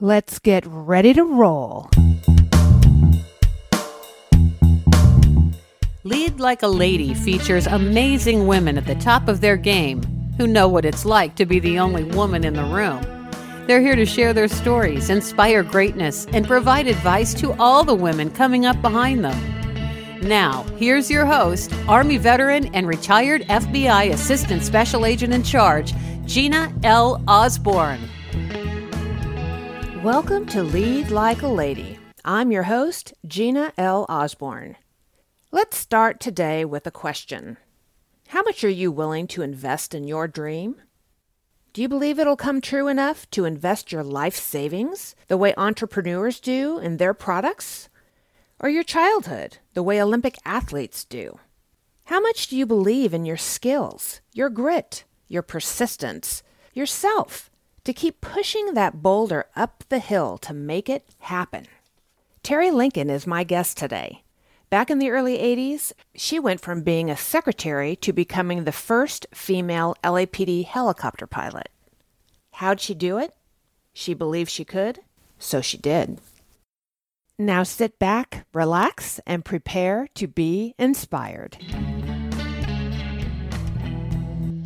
Let's 0.00 0.38
get 0.38 0.62
ready 0.64 1.12
to 1.14 1.24
roll. 1.24 1.90
Lead 6.04 6.38
Like 6.38 6.62
a 6.62 6.68
Lady 6.68 7.14
features 7.14 7.66
amazing 7.66 8.46
women 8.46 8.78
at 8.78 8.86
the 8.86 8.94
top 8.94 9.26
of 9.26 9.40
their 9.40 9.56
game 9.56 10.00
who 10.36 10.46
know 10.46 10.68
what 10.68 10.84
it's 10.84 11.04
like 11.04 11.34
to 11.34 11.44
be 11.44 11.58
the 11.58 11.80
only 11.80 12.04
woman 12.04 12.44
in 12.44 12.54
the 12.54 12.62
room. 12.62 13.00
They're 13.66 13.80
here 13.80 13.96
to 13.96 14.06
share 14.06 14.32
their 14.32 14.46
stories, 14.46 15.10
inspire 15.10 15.64
greatness, 15.64 16.26
and 16.26 16.46
provide 16.46 16.86
advice 16.86 17.34
to 17.34 17.54
all 17.54 17.82
the 17.82 17.92
women 17.92 18.30
coming 18.30 18.66
up 18.66 18.80
behind 18.80 19.24
them. 19.24 20.20
Now, 20.22 20.62
here's 20.76 21.10
your 21.10 21.26
host, 21.26 21.74
Army 21.88 22.18
veteran 22.18 22.72
and 22.72 22.86
retired 22.86 23.42
FBI 23.48 24.12
Assistant 24.12 24.62
Special 24.62 25.04
Agent 25.04 25.34
in 25.34 25.42
Charge, 25.42 25.92
Gina 26.24 26.72
L. 26.84 27.20
Osborne. 27.26 28.08
Welcome 30.04 30.46
to 30.50 30.62
Lead 30.62 31.10
Like 31.10 31.42
a 31.42 31.48
Lady. 31.48 31.98
I'm 32.24 32.52
your 32.52 32.62
host, 32.62 33.12
Gina 33.26 33.72
L. 33.76 34.06
Osborne. 34.08 34.76
Let's 35.50 35.76
start 35.76 36.20
today 36.20 36.64
with 36.64 36.86
a 36.86 36.92
question 36.92 37.56
How 38.28 38.42
much 38.42 38.62
are 38.62 38.68
you 38.68 38.92
willing 38.92 39.26
to 39.26 39.42
invest 39.42 39.96
in 39.96 40.06
your 40.06 40.28
dream? 40.28 40.76
Do 41.72 41.82
you 41.82 41.88
believe 41.88 42.20
it'll 42.20 42.36
come 42.36 42.60
true 42.60 42.86
enough 42.86 43.28
to 43.32 43.44
invest 43.44 43.90
your 43.90 44.04
life 44.04 44.36
savings 44.36 45.16
the 45.26 45.36
way 45.36 45.52
entrepreneurs 45.56 46.38
do 46.38 46.78
in 46.78 46.98
their 46.98 47.12
products? 47.12 47.88
Or 48.60 48.68
your 48.68 48.84
childhood 48.84 49.58
the 49.74 49.82
way 49.82 50.00
Olympic 50.00 50.36
athletes 50.44 51.04
do? 51.04 51.40
How 52.04 52.20
much 52.20 52.46
do 52.46 52.56
you 52.56 52.66
believe 52.66 53.12
in 53.12 53.24
your 53.24 53.36
skills, 53.36 54.20
your 54.32 54.48
grit, 54.48 55.02
your 55.26 55.42
persistence, 55.42 56.44
yourself? 56.72 57.50
To 57.88 57.94
keep 57.94 58.20
pushing 58.20 58.74
that 58.74 59.00
boulder 59.02 59.46
up 59.56 59.82
the 59.88 59.98
hill 59.98 60.36
to 60.36 60.52
make 60.52 60.90
it 60.90 61.06
happen. 61.20 61.66
Terry 62.42 62.70
Lincoln 62.70 63.08
is 63.08 63.26
my 63.26 63.44
guest 63.44 63.78
today. 63.78 64.22
Back 64.68 64.90
in 64.90 64.98
the 64.98 65.08
early 65.08 65.38
80s, 65.38 65.94
she 66.14 66.38
went 66.38 66.60
from 66.60 66.82
being 66.82 67.10
a 67.10 67.16
secretary 67.16 67.96
to 67.96 68.12
becoming 68.12 68.64
the 68.64 68.72
first 68.72 69.26
female 69.32 69.96
LAPD 70.04 70.66
helicopter 70.66 71.26
pilot. 71.26 71.70
How'd 72.50 72.78
she 72.78 72.92
do 72.92 73.16
it? 73.16 73.34
She 73.94 74.12
believed 74.12 74.50
she 74.50 74.66
could, 74.66 74.98
so 75.38 75.62
she 75.62 75.78
did. 75.78 76.20
Now 77.38 77.62
sit 77.62 77.98
back, 77.98 78.46
relax, 78.52 79.18
and 79.26 79.46
prepare 79.46 80.08
to 80.16 80.26
be 80.26 80.74
inspired. 80.78 81.56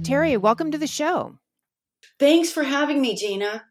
Terry, 0.03 0.37
welcome 0.37 0.73
to 0.73 0.79
the 0.79 0.89
show. 0.89 1.37
Thanks 2.23 2.53
for 2.53 2.63
having 2.63 3.01
me, 3.01 3.17
Gina. 3.17 3.65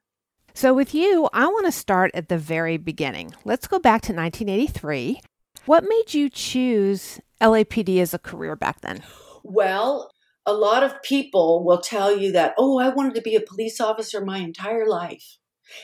So, 0.54 0.74
with 0.74 0.94
you, 0.94 1.30
I 1.32 1.48
want 1.48 1.68
to 1.68 1.72
start 1.72 2.12
at 2.14 2.28
the 2.28 2.38
very 2.38 2.76
beginning. 2.76 3.34
Let's 3.46 3.66
go 3.66 3.80
back 3.80 4.02
to 4.02 4.14
1983. 4.14 5.22
What 5.68 5.86
made 5.86 6.14
you 6.14 6.30
choose 6.30 7.22
LAPD 7.40 8.02
as 8.02 8.14
a 8.14 8.20
career 8.20 8.58
back 8.58 8.82
then? 8.82 9.04
Well, 9.46 10.12
a 10.46 10.52
lot 10.52 10.84
of 10.84 11.02
people 11.02 11.64
will 11.64 11.80
tell 11.80 12.14
you 12.14 12.34
that, 12.34 12.54
oh, 12.58 12.78
I 12.78 12.90
wanted 12.90 13.16
to 13.16 13.22
be 13.22 13.38
a 13.38 13.40
police 13.40 13.80
officer 13.80 14.20
my 14.20 14.40
entire 14.40 14.86
life. 14.86 15.38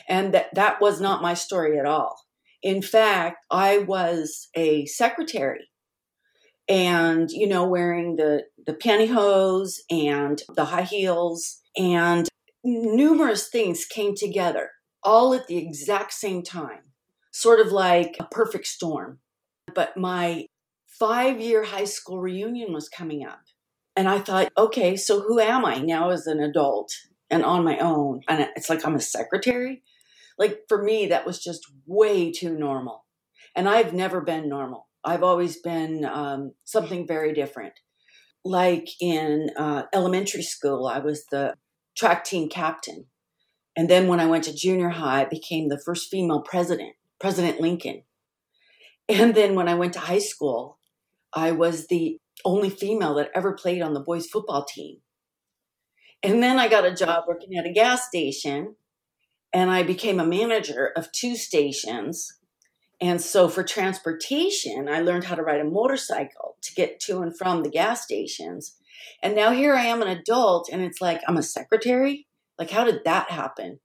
And 0.06 0.34
that, 0.34 0.54
that 0.54 0.78
was 0.78 1.00
not 1.00 1.22
my 1.22 1.32
story 1.32 1.78
at 1.78 1.86
all. 1.86 2.20
In 2.62 2.82
fact, 2.82 3.46
I 3.50 3.78
was 3.78 4.48
a 4.54 4.84
secretary 4.84 5.70
and, 6.68 7.30
you 7.30 7.48
know, 7.48 7.66
wearing 7.66 8.16
the, 8.16 8.42
the 8.66 8.74
pantyhose 8.74 9.76
and 9.90 10.42
the 10.54 10.66
high 10.66 10.82
heels. 10.82 11.62
And 11.74 12.28
numerous 12.68 13.48
things 13.48 13.84
came 13.84 14.14
together 14.14 14.70
all 15.02 15.34
at 15.34 15.46
the 15.46 15.56
exact 15.56 16.12
same 16.12 16.42
time, 16.42 16.92
sort 17.32 17.60
of 17.60 17.72
like 17.72 18.16
a 18.20 18.24
perfect 18.24 18.66
storm. 18.66 19.18
But 19.74 19.96
my 19.96 20.46
five 20.86 21.40
year 21.40 21.64
high 21.64 21.84
school 21.84 22.20
reunion 22.20 22.72
was 22.72 22.88
coming 22.88 23.24
up. 23.24 23.40
And 23.96 24.08
I 24.08 24.20
thought, 24.20 24.52
okay, 24.56 24.96
so 24.96 25.20
who 25.20 25.40
am 25.40 25.64
I 25.64 25.78
now 25.78 26.10
as 26.10 26.26
an 26.26 26.40
adult 26.40 26.92
and 27.30 27.44
on 27.44 27.64
my 27.64 27.78
own? 27.78 28.20
And 28.28 28.48
it's 28.56 28.70
like 28.70 28.84
I'm 28.84 28.94
a 28.94 29.00
secretary. 29.00 29.82
Like 30.38 30.60
for 30.68 30.82
me, 30.82 31.06
that 31.06 31.26
was 31.26 31.42
just 31.42 31.62
way 31.86 32.30
too 32.30 32.56
normal. 32.56 33.04
And 33.56 33.68
I've 33.68 33.92
never 33.92 34.20
been 34.20 34.48
normal. 34.48 34.88
I've 35.04 35.24
always 35.24 35.60
been 35.60 36.04
um, 36.04 36.52
something 36.64 37.06
very 37.06 37.32
different. 37.32 37.74
Like 38.44 38.88
in 39.00 39.50
uh, 39.56 39.84
elementary 39.92 40.42
school, 40.42 40.86
I 40.86 41.00
was 41.00 41.24
the 41.30 41.54
track 41.98 42.24
team 42.24 42.48
captain. 42.48 43.06
And 43.76 43.90
then 43.90 44.06
when 44.06 44.20
I 44.20 44.26
went 44.26 44.44
to 44.44 44.54
junior 44.54 44.90
high, 44.90 45.22
I 45.22 45.24
became 45.24 45.68
the 45.68 45.80
first 45.80 46.10
female 46.10 46.40
president, 46.40 46.94
President 47.20 47.60
Lincoln. 47.60 48.04
And 49.08 49.34
then 49.34 49.54
when 49.54 49.68
I 49.68 49.74
went 49.74 49.94
to 49.94 50.00
high 50.00 50.18
school, 50.18 50.78
I 51.32 51.50
was 51.52 51.88
the 51.88 52.18
only 52.44 52.70
female 52.70 53.14
that 53.14 53.30
ever 53.34 53.52
played 53.52 53.82
on 53.82 53.94
the 53.94 54.00
boys 54.00 54.26
football 54.26 54.64
team. 54.64 54.98
And 56.22 56.42
then 56.42 56.58
I 56.58 56.68
got 56.68 56.86
a 56.86 56.94
job 56.94 57.24
working 57.26 57.56
at 57.56 57.66
a 57.66 57.72
gas 57.72 58.06
station 58.06 58.76
and 59.52 59.70
I 59.70 59.82
became 59.82 60.20
a 60.20 60.26
manager 60.26 60.92
of 60.96 61.12
two 61.12 61.36
stations. 61.36 62.38
And 63.00 63.20
so 63.20 63.48
for 63.48 63.62
transportation, 63.62 64.88
I 64.88 65.00
learned 65.00 65.24
how 65.24 65.36
to 65.36 65.42
ride 65.42 65.60
a 65.60 65.64
motorcycle 65.64 66.56
to 66.62 66.74
get 66.74 67.00
to 67.00 67.22
and 67.22 67.36
from 67.36 67.62
the 67.62 67.70
gas 67.70 68.02
stations. 68.02 68.77
And 69.22 69.34
now 69.34 69.52
here 69.52 69.74
I 69.74 69.86
am 69.86 70.02
an 70.02 70.08
adult 70.08 70.68
and 70.72 70.82
it's 70.82 71.00
like 71.00 71.20
I'm 71.26 71.36
a 71.36 71.42
secretary. 71.42 72.26
Like, 72.58 72.70
how 72.70 72.84
did 72.84 73.00
that 73.04 73.30
happen? 73.30 73.80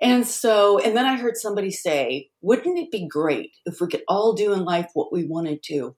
And 0.00 0.26
so, 0.26 0.78
and 0.78 0.96
then 0.96 1.06
I 1.06 1.16
heard 1.16 1.36
somebody 1.36 1.70
say, 1.70 2.30
wouldn't 2.40 2.78
it 2.78 2.90
be 2.90 3.08
great 3.08 3.50
if 3.64 3.80
we 3.80 3.88
could 3.88 4.02
all 4.08 4.32
do 4.32 4.52
in 4.52 4.64
life 4.64 4.88
what 4.94 5.12
we 5.12 5.24
wanted 5.24 5.62
to, 5.64 5.96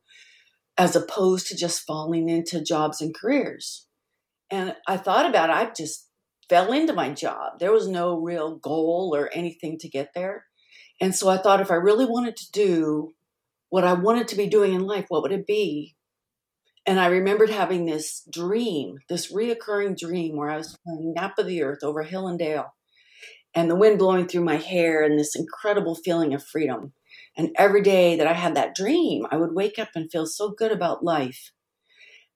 as 0.77 0.97
opposed 0.97 1.49
to 1.49 1.57
just 1.57 1.87
falling 1.87 2.29
into 2.29 2.65
jobs 2.65 3.01
and 3.01 3.15
careers? 3.15 3.87
And 4.51 4.75
I 4.87 4.97
thought 4.97 5.29
about 5.29 5.51
it. 5.51 5.57
I 5.57 5.71
just 5.77 6.09
fell 6.49 6.73
into 6.73 6.95
my 6.95 7.11
job. 7.11 7.59
There 7.59 7.73
was 7.73 7.87
no 7.87 8.19
real 8.19 8.57
goal 8.57 9.13
or 9.15 9.31
anything 9.33 9.79
to 9.81 9.89
get 9.89 10.15
there. 10.15 10.47
And 11.01 11.15
so 11.15 11.29
I 11.29 11.37
thought 11.37 11.61
if 11.61 11.71
I 11.71 11.75
really 11.75 12.07
wanted 12.07 12.37
to 12.37 12.51
do 12.53 13.13
what 13.69 13.85
I 13.85 13.93
wanted 13.93 14.29
to 14.29 14.37
be 14.37 14.47
doing 14.47 14.75
in 14.75 14.87
life, 14.87 15.07
what 15.09 15.23
would 15.23 15.33
it 15.33 15.47
be? 15.47 15.95
And 16.89 16.99
I 16.99 17.09
remembered 17.09 17.51
having 17.51 17.85
this 17.85 18.27
dream, 18.33 18.97
this 19.11 19.31
reoccurring 19.31 19.99
dream 19.99 20.39
where 20.39 20.49
I 20.49 20.57
was 20.57 20.75
playing 20.83 21.13
Nap 21.15 21.39
of 21.39 21.47
the 21.47 21.63
Earth 21.63 21.81
over 21.83 22.03
hill 22.03 22.27
and 22.27 22.39
dale, 22.39 22.75
and 23.55 23.71
the 23.71 23.77
wind 23.77 23.99
blowing 23.99 24.27
through 24.27 24.45
my 24.45 24.57
hair, 24.57 25.03
and 25.03 25.19
this 25.19 25.37
incredible 25.37 25.95
feeling 25.95 26.33
of 26.33 26.43
freedom. 26.43 26.95
And 27.37 27.51
every 27.59 27.83
day 27.83 28.17
that 28.17 28.27
I 28.27 28.33
had 28.33 28.57
that 28.57 28.75
dream, 28.75 29.27
I 29.31 29.37
would 29.37 29.55
wake 29.55 29.79
up 29.79 29.91
and 29.95 30.11
feel 30.11 30.25
so 30.25 30.49
good 30.49 30.73
about 30.73 31.05
life. 31.05 31.53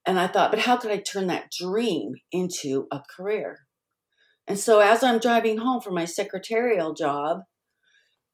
And 0.05 0.21
I 0.21 0.27
thought, 0.27 0.51
but 0.51 0.61
how 0.61 0.77
could 0.77 0.91
I 0.91 0.99
turn 0.99 1.29
that 1.29 1.51
dream 1.51 2.12
into 2.31 2.89
a 2.93 3.01
career? 3.01 3.61
And 4.47 4.59
so 4.59 4.81
as 4.81 5.03
I'm 5.03 5.19
driving 5.19 5.57
home 5.57 5.81
from 5.81 5.95
my 5.95 6.05
secretarial 6.05 6.93
job, 6.93 7.39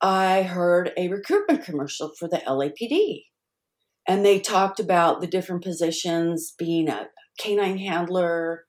I 0.00 0.42
heard 0.42 0.90
a 0.96 1.10
recruitment 1.10 1.62
commercial 1.62 2.10
for 2.18 2.26
the 2.26 2.38
LAPD. 2.38 3.26
And 4.08 4.24
they 4.24 4.40
talked 4.40 4.80
about 4.80 5.20
the 5.20 5.26
different 5.26 5.62
positions 5.62 6.54
being 6.58 6.88
a 6.88 7.08
canine 7.38 7.76
handler, 7.76 8.64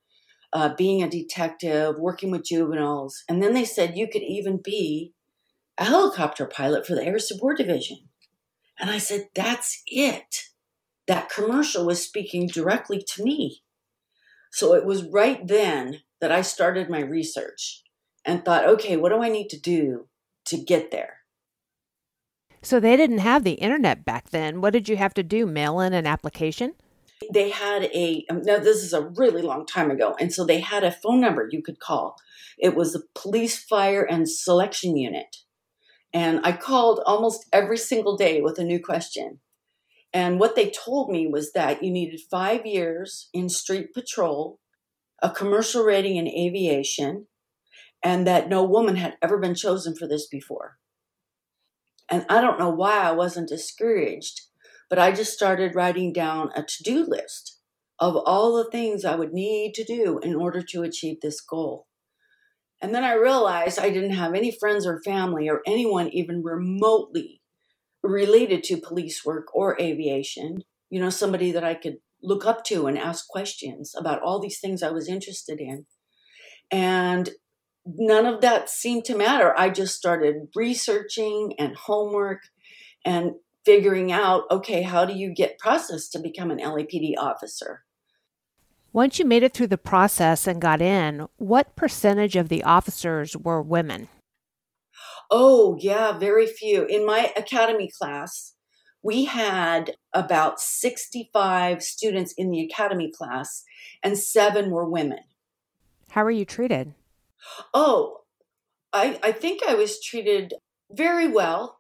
uh, 0.52 0.76
being 0.76 1.02
a 1.02 1.10
detective, 1.10 1.96
working 1.98 2.30
with 2.30 2.44
juveniles. 2.44 3.24
And 3.30 3.42
then 3.42 3.54
they 3.54 3.64
said 3.64 3.98
you 3.98 4.10
could 4.12 4.22
even 4.22 4.60
be 4.62 5.14
a 5.78 5.86
helicopter 5.86 6.46
pilot 6.46 6.86
for 6.86 6.94
the 6.94 7.06
Air 7.06 7.20
Support 7.20 7.58
Division. 7.58 8.10
And 8.78 8.90
I 8.90 8.98
said, 8.98 9.30
that's 9.34 9.82
it. 9.88 10.50
That 11.08 11.30
commercial 11.30 11.86
was 11.86 12.04
speaking 12.04 12.48
directly 12.48 13.02
to 13.16 13.24
me. 13.24 13.64
So 14.52 14.74
it 14.74 14.86
was 14.86 15.06
right 15.06 15.46
then 15.48 16.02
that 16.20 16.34
I 16.34 16.42
started 16.42 16.90
my 16.90 17.00
research 17.00 17.84
and 18.26 18.44
thought, 18.44 18.68
okay, 18.68 18.98
what 18.98 19.10
do 19.10 19.24
I 19.24 19.30
need 19.30 19.50
to 19.50 19.60
do 19.60 20.10
to 20.46 20.58
get 20.58 20.92
there? 20.92 21.19
So 22.61 22.79
they 22.79 22.97
didn't 22.97 23.20
have 23.20 23.44
the 23.44 23.53
internet 23.53 24.03
back 24.03 24.29
then. 24.29 24.61
What 24.61 24.73
did 24.73 24.90
you 24.90 24.97
have 24.97 25.14
to 25.16 25.23
do? 25.23 25.46
Mail 25.46 25.79
in 25.79 25.94
an 25.94 26.06
application? 26.06 26.73
They 27.32 27.50
had 27.50 27.84
a, 27.84 28.26
um, 28.29 28.41
now 28.44 28.59
this 28.59 28.84
is 28.84 28.94
a 28.94 29.09
really 29.16 29.41
long 29.41 29.66
time 29.66 29.91
ago. 29.91 30.16
And 30.20 30.34
so 30.34 30.46
they 30.46 30.59
had 30.59 30.84
a 30.84 30.91
phone 30.91 31.22
number 31.22 31.47
you 31.52 31.61
could 31.61 31.79
call. 31.79 32.16
It 32.58 32.76
was 32.76 32.94
the 32.94 33.03
police 33.16 33.64
fire 33.64 34.03
and 34.03 34.29
selection 34.29 34.97
unit. 34.97 35.38
And 36.14 36.40
I 36.44 36.53
called 36.53 37.02
almost 37.06 37.46
every 37.53 37.78
single 37.78 38.17
day 38.17 38.41
with 38.41 38.58
a 38.58 38.64
new 38.64 38.82
question. 38.82 39.40
And 40.11 40.40
what 40.40 40.56
they 40.56 40.72
told 40.72 41.11
me 41.11 41.28
was 41.28 41.52
that 41.53 41.84
you 41.84 41.91
needed 41.91 42.20
five 42.32 42.66
years 42.66 43.29
in 43.34 43.47
street 43.47 43.94
patrol, 43.94 44.59
a 45.22 45.29
commercial 45.29 45.84
rating 45.84 46.16
in 46.16 46.28
aviation, 46.28 47.28
and 48.03 48.26
that 48.26 48.50
no 48.50 48.64
woman 48.64 48.96
had 48.96 49.17
ever 49.22 49.38
been 49.38 49.56
chosen 49.56 49.96
for 49.96 50.08
this 50.08 50.28
before. 50.28 50.78
And 52.09 52.26
I 52.29 52.41
don't 52.41 52.59
know 52.59 52.70
why 52.70 53.00
I 53.00 53.11
wasn't 53.11 53.50
discouraged, 53.50 54.41
but 54.90 55.00
I 55.00 55.11
just 55.11 55.34
started 55.34 55.76
writing 55.76 56.11
down 56.11 56.52
a 56.56 56.64
to 56.64 56.84
do 56.84 57.06
list 57.06 57.59
of 58.00 58.16
all 58.16 58.56
the 58.56 58.70
things 58.72 59.03
I 59.03 59.16
would 59.16 59.34
need 59.34 59.73
to 59.76 59.84
do 59.84 60.20
in 60.20 60.35
order 60.35 60.61
to 60.61 60.84
achieve 60.84 61.17
this 61.22 61.41
goal. 61.41 61.88
And 62.82 62.96
then 62.96 63.03
I 63.03 63.14
realized 63.14 63.78
I 63.78 63.90
didn't 63.90 64.11
have 64.11 64.34
any 64.34 64.52
friends 64.52 64.85
or 64.88 65.02
family 65.02 65.50
or 65.50 65.61
anyone 65.67 66.09
even 66.09 66.41
remotely 66.41 67.41
related 68.02 68.64
to 68.64 68.78
police 68.78 69.26
work 69.26 69.53
or 69.53 69.79
aviation. 69.82 70.64
You 70.90 71.02
know, 71.02 71.09
somebody 71.09 71.52
that 71.52 71.64
I 71.64 71.73
could 71.73 71.97
look 72.23 72.46
up 72.46 72.64
to 72.66 72.88
and 72.88 72.97
ask 72.97 73.28
questions 73.28 73.94
about 73.97 74.22
all 74.22 74.40
these 74.40 74.59
things 74.59 74.82
I 74.82 74.91
was 74.91 75.09
interested 75.09 75.59
in. 75.59 75.85
And 76.72 77.29
none 77.97 78.26
of 78.26 78.41
that 78.41 78.70
seemed 78.70 79.06
to 79.06 79.16
matter. 79.16 79.53
I 79.58 79.70
just 79.70 79.96
started 79.96 80.47
researching 80.56 81.53
and 81.58 81.76
homework 81.76 82.41
and 83.06 83.34
figuring 83.66 84.12
out 84.12 84.44
okay, 84.52 84.82
how 84.82 85.06
do 85.06 85.14
you 85.14 85.34
get 85.34 85.59
processed 85.59 86.12
to 86.14 86.20
become 86.20 86.52
an 86.52 86.59
LAPD 86.59 87.14
officer? 87.18 87.84
Once 88.91 89.20
you 89.20 89.26
made 89.26 89.44
it 89.44 89.53
through 89.53 89.68
the 89.68 89.78
process 89.78 90.47
and 90.47 90.62
got 90.62 90.82
in, 90.82 91.28
what 91.38 91.76
percentage 91.76 92.36
of 92.36 92.50
the 92.50 92.64
officers 92.64 93.38
were 93.38 93.62
women? 93.62 94.08
Oh, 95.30 95.78
yeah, 95.80 96.18
very 96.18 96.47
few. 96.47 96.85
In 96.85 97.06
my 97.06 97.32
academy 97.38 97.92
class, 97.96 98.56
we 99.03 99.26
had 99.26 99.96
about 100.12 100.59
65 100.59 101.84
students 101.84 102.34
in 102.35 102.50
the 102.50 102.62
academy 102.62 103.12
class, 103.12 103.64
and 104.02 104.18
seven 104.18 104.72
were 104.72 104.90
women. 104.90 105.20
How 106.09 106.24
were 106.24 106.32
you 106.32 106.46
treated? 106.46 106.96
Oh, 107.74 108.22
I, 108.91 109.20
I 109.24 109.32
think 109.32 109.62
I 109.68 109.76
was 109.76 110.02
treated 110.02 110.53
very 110.91 111.28
well. 111.28 111.80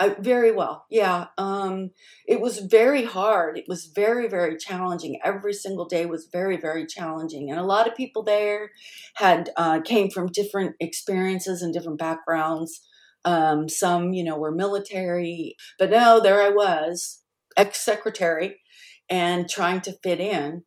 I, 0.00 0.16
very 0.18 0.50
well. 0.50 0.86
Yeah. 0.90 1.26
Um, 1.38 1.90
it 2.26 2.40
was 2.40 2.58
very 2.58 3.04
hard. 3.04 3.56
It 3.56 3.66
was 3.68 3.86
very, 3.86 4.26
very 4.26 4.56
challenging. 4.56 5.20
Every 5.22 5.52
single 5.52 5.84
day 5.84 6.06
was 6.06 6.28
very, 6.32 6.56
very 6.56 6.86
challenging. 6.86 7.50
And 7.50 7.60
a 7.60 7.64
lot 7.64 7.86
of 7.86 7.94
people 7.94 8.24
there 8.24 8.70
had 9.14 9.50
uh, 9.56 9.80
came 9.82 10.10
from 10.10 10.32
different 10.32 10.74
experiences 10.80 11.62
and 11.62 11.72
different 11.72 11.98
backgrounds. 11.98 12.80
Um, 13.24 13.68
some, 13.68 14.12
you 14.12 14.24
know, 14.24 14.38
were 14.38 14.52
military, 14.52 15.56
but 15.78 15.90
no, 15.90 16.20
there 16.20 16.40
I 16.40 16.48
was, 16.50 17.22
ex 17.56 17.80
secretary, 17.80 18.60
and 19.08 19.48
trying 19.48 19.80
to 19.82 19.98
fit 20.02 20.20
in. 20.20 20.62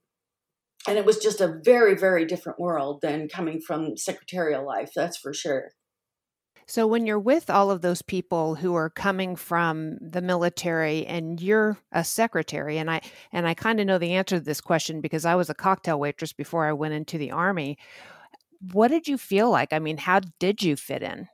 And 0.87 0.97
it 0.97 1.05
was 1.05 1.17
just 1.17 1.41
a 1.41 1.59
very, 1.63 1.95
very 1.95 2.25
different 2.25 2.59
world 2.59 3.01
than 3.01 3.27
coming 3.27 3.59
from 3.59 3.97
secretarial 3.97 4.65
life, 4.65 4.91
that's 4.95 5.17
for 5.17 5.33
sure. 5.33 5.71
So 6.67 6.85
when 6.85 7.07
you're 7.07 7.19
with 7.19 7.49
all 7.49 7.71
of 7.71 7.81
those 7.81 8.03
people 8.03 8.53
who 8.55 8.75
are 8.75 8.91
coming 8.91 9.35
from 9.35 9.97
the 10.01 10.21
military 10.21 11.05
and 11.05 11.41
you're 11.41 11.79
a 11.91 12.03
secretary 12.03 12.77
and 12.77 12.91
I 12.91 13.01
and 13.31 13.47
I 13.47 13.55
kind 13.55 13.79
of 13.79 13.87
know 13.87 13.97
the 13.97 14.13
answer 14.13 14.37
to 14.37 14.45
this 14.45 14.61
question 14.61 15.01
because 15.01 15.25
I 15.25 15.33
was 15.33 15.49
a 15.49 15.55
cocktail 15.55 15.99
waitress 15.99 16.31
before 16.31 16.67
I 16.67 16.73
went 16.73 16.93
into 16.93 17.17
the 17.17 17.31
army. 17.31 17.79
What 18.71 18.89
did 18.89 19.07
you 19.07 19.17
feel 19.17 19.49
like? 19.49 19.73
I 19.73 19.79
mean, 19.79 19.97
how 19.97 20.21
did 20.37 20.61
you 20.61 20.75
fit 20.75 21.01
in? 21.01 21.27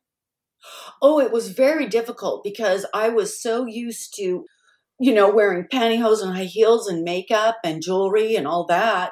Oh, 1.02 1.20
it 1.20 1.34
was 1.34 1.50
very 1.50 1.88
difficult 1.88 2.42
because 2.42 2.86
I 2.94 3.10
was 3.10 3.42
so 3.42 3.66
used 3.66 4.16
to 4.16 4.46
you 5.00 5.14
know, 5.14 5.30
wearing 5.30 5.66
pantyhose 5.66 6.24
and 6.24 6.36
high 6.36 6.46
heels 6.46 6.88
and 6.88 7.04
makeup 7.04 7.58
and 7.64 7.84
jewelry 7.84 8.36
and 8.36 8.48
all 8.48 8.66
that. 8.68 9.12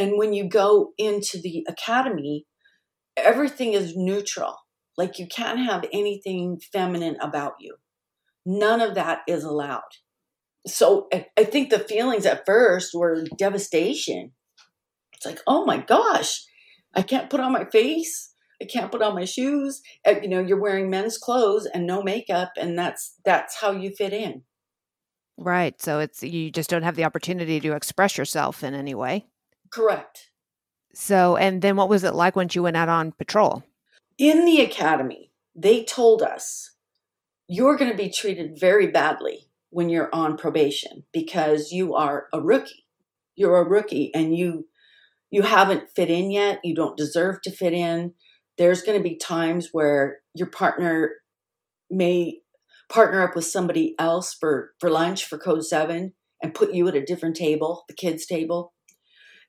And 0.00 0.16
when 0.16 0.32
you 0.32 0.48
go 0.48 0.92
into 0.96 1.38
the 1.38 1.66
academy, 1.68 2.46
everything 3.18 3.74
is 3.74 3.94
neutral 3.94 4.56
like 4.96 5.18
you 5.18 5.26
can't 5.26 5.58
have 5.58 5.84
anything 5.92 6.58
feminine 6.72 7.16
about 7.20 7.52
you. 7.60 7.76
None 8.46 8.80
of 8.80 8.94
that 8.94 9.20
is 9.28 9.44
allowed. 9.44 9.82
So 10.66 11.08
I 11.12 11.44
think 11.44 11.68
the 11.68 11.78
feelings 11.78 12.24
at 12.24 12.46
first 12.46 12.94
were 12.94 13.24
devastation. 13.36 14.32
It's 15.12 15.26
like, 15.26 15.40
oh 15.46 15.66
my 15.66 15.76
gosh, 15.76 16.44
I 16.94 17.02
can't 17.02 17.28
put 17.28 17.40
on 17.40 17.52
my 17.52 17.66
face. 17.66 18.34
I 18.62 18.64
can't 18.64 18.90
put 18.90 19.02
on 19.02 19.14
my 19.14 19.26
shoes. 19.26 19.82
You 20.06 20.28
know, 20.28 20.40
you're 20.40 20.60
wearing 20.60 20.88
men's 20.88 21.18
clothes 21.18 21.66
and 21.66 21.86
no 21.86 22.02
makeup, 22.02 22.52
and 22.58 22.78
that's 22.78 23.16
that's 23.22 23.60
how 23.60 23.72
you 23.72 23.90
fit 23.90 24.14
in. 24.14 24.44
Right. 25.36 25.80
So 25.80 25.98
it's 25.98 26.22
you 26.22 26.50
just 26.50 26.70
don't 26.70 26.84
have 26.84 26.96
the 26.96 27.04
opportunity 27.04 27.60
to 27.60 27.72
express 27.72 28.16
yourself 28.16 28.64
in 28.64 28.72
any 28.72 28.94
way. 28.94 29.26
Correct. 29.72 30.30
So, 30.92 31.36
and 31.36 31.62
then 31.62 31.76
what 31.76 31.88
was 31.88 32.04
it 32.04 32.14
like 32.14 32.36
once 32.36 32.54
you 32.54 32.62
went 32.62 32.76
out 32.76 32.88
on 32.88 33.12
patrol? 33.12 33.64
in 34.20 34.44
the 34.44 34.60
academy, 34.60 35.32
they 35.56 35.82
told 35.82 36.20
us 36.20 36.76
you're 37.48 37.78
going 37.78 37.90
to 37.90 37.96
be 37.96 38.10
treated 38.10 38.60
very 38.60 38.86
badly 38.86 39.48
when 39.70 39.88
you're 39.88 40.14
on 40.14 40.36
probation 40.36 41.04
because 41.10 41.72
you 41.72 41.94
are 41.94 42.26
a 42.32 42.40
rookie. 42.40 42.84
You're 43.34 43.56
a 43.56 43.68
rookie 43.68 44.14
and 44.14 44.36
you 44.36 44.66
you 45.30 45.42
haven't 45.42 45.88
fit 45.96 46.10
in 46.10 46.30
yet. 46.30 46.60
You 46.62 46.74
don't 46.74 46.98
deserve 46.98 47.40
to 47.42 47.50
fit 47.50 47.72
in. 47.72 48.12
There's 48.58 48.82
going 48.82 48.98
to 48.98 49.08
be 49.08 49.16
times 49.16 49.70
where 49.72 50.18
your 50.34 50.48
partner 50.48 51.12
may 51.88 52.40
partner 52.90 53.22
up 53.22 53.34
with 53.34 53.46
somebody 53.46 53.94
else 53.98 54.34
for 54.34 54.72
for 54.80 54.90
lunch 54.90 55.24
for 55.24 55.38
code 55.38 55.64
7 55.64 56.12
and 56.42 56.54
put 56.54 56.74
you 56.74 56.86
at 56.88 56.94
a 56.94 57.04
different 57.04 57.36
table, 57.36 57.84
the 57.88 57.94
kids 57.94 58.26
table. 58.26 58.74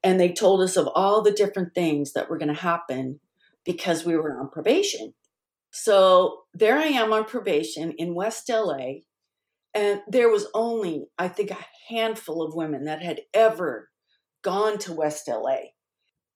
And 0.04 0.20
they 0.20 0.32
told 0.32 0.62
us 0.62 0.78
of 0.78 0.88
all 0.96 1.22
the 1.22 1.32
different 1.32 1.76
things 1.76 2.14
that 2.14 2.30
were 2.30 2.38
going 2.38 2.54
to 2.54 2.62
happen 2.62 3.20
because 3.66 4.06
we 4.06 4.16
were 4.16 4.40
on 4.40 4.50
probation. 4.50 5.14
So 5.72 6.44
there 6.54 6.78
I 6.78 6.86
am 6.86 7.14
on 7.14 7.26
probation 7.26 7.94
in 7.98 8.16
West 8.16 8.50
LA. 8.50 9.02
And 9.74 10.02
there 10.08 10.30
was 10.30 10.48
only, 10.54 11.06
I 11.18 11.28
think, 11.28 11.52
a 11.52 11.66
handful 11.88 12.42
of 12.42 12.56
women 12.56 12.86
that 12.86 13.02
had 13.02 13.22
ever 13.34 13.90
gone 14.44 14.78
to 14.80 14.94
West 14.94 15.28
LA. 15.28 15.58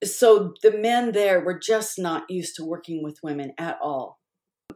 So 0.04 0.54
the 0.62 0.72
men 0.72 1.12
there 1.12 1.44
were 1.44 1.58
just 1.58 1.98
not 1.98 2.30
used 2.30 2.56
to 2.58 2.66
working 2.66 3.04
with 3.04 3.20
women 3.24 3.54
at 3.58 3.78
all. 3.82 4.20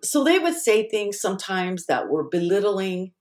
So 0.03 0.23
they 0.23 0.39
would 0.39 0.55
say 0.55 0.89
things 0.89 1.19
sometimes 1.19 1.85
that 1.85 2.09
were 2.09 2.27
belittling. 2.27 3.13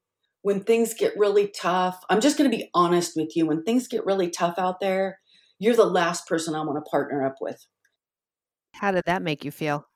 When 0.43 0.61
things 0.61 0.95
get 0.95 1.13
really 1.17 1.49
tough, 1.49 2.01
I'm 2.09 2.21
just 2.21 2.39
going 2.39 2.51
to 2.51 2.57
be 2.57 2.71
honest 2.73 3.17
with 3.17 3.37
you. 3.37 3.47
When 3.47 3.65
things 3.65 3.89
get 3.89 4.07
really 4.07 4.31
tough 4.31 4.55
out 4.59 4.81
there, 4.81 5.19
you're 5.59 5.77
the 5.77 5.85
last 5.85 6.27
person 6.27 6.55
I 6.55 6.63
want 6.63 6.83
to 6.83 6.91
partner 6.91 7.25
up 7.25 7.37
with. 7.41 7.67
How 8.75 8.93
did 8.93 9.05
that 9.07 9.23
make 9.23 9.45
you 9.45 9.51
feel? 9.51 9.87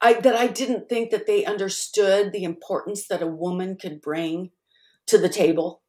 I, 0.00 0.14
that 0.14 0.36
I 0.36 0.46
didn't 0.46 0.88
think 0.88 1.10
that 1.10 1.26
they 1.26 1.44
understood 1.44 2.32
the 2.32 2.44
importance 2.44 3.08
that 3.08 3.22
a 3.22 3.26
woman 3.26 3.76
could 3.76 4.00
bring 4.00 4.50
to 5.06 5.18
the 5.18 5.28
table. 5.28 5.82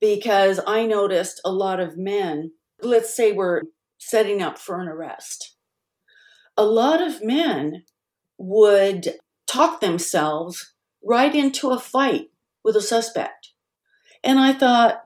Because 0.00 0.58
I 0.66 0.86
noticed 0.86 1.40
a 1.44 1.52
lot 1.52 1.78
of 1.78 1.96
men, 1.96 2.52
let's 2.80 3.14
say 3.14 3.30
we're 3.30 3.62
setting 3.98 4.42
up 4.42 4.58
for 4.58 4.80
an 4.80 4.88
arrest, 4.88 5.56
a 6.56 6.64
lot 6.64 7.00
of 7.00 7.22
men 7.22 7.84
would 8.38 9.14
talk 9.46 9.80
themselves 9.80 10.74
right 11.04 11.34
into 11.34 11.70
a 11.70 11.78
fight 11.78 12.30
with 12.64 12.74
a 12.74 12.80
suspect. 12.80 13.52
And 14.24 14.38
I 14.38 14.52
thought, 14.52 15.01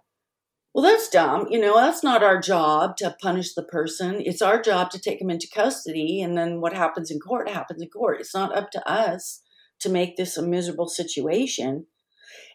well, 0.76 0.85
that's 0.85 1.09
dumb. 1.09 1.47
You 1.49 1.59
know, 1.59 1.75
that's 1.75 2.04
not 2.04 2.23
our 2.23 2.38
job 2.38 2.99
to 2.99 3.16
punish 3.23 3.54
the 3.54 3.62
person. 3.62 4.16
It's 4.18 4.42
our 4.42 4.61
job 4.61 4.90
to 4.90 5.00
take 5.00 5.21
them 5.21 5.30
into 5.30 5.49
custody. 5.49 6.21
And 6.21 6.37
then 6.37 6.61
what 6.61 6.75
happens 6.75 7.11
in 7.11 7.18
court 7.18 7.49
happens 7.49 7.80
in 7.80 7.88
court. 7.88 8.21
It's 8.21 8.35
not 8.35 8.54
up 8.54 8.71
to 8.73 8.87
us 8.87 9.40
to 9.80 9.88
make 9.88 10.18
this 10.18 10.37
a 10.37 10.47
miserable 10.47 10.87
situation. 10.87 11.87